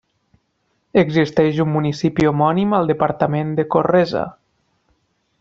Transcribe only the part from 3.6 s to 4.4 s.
de Corresa.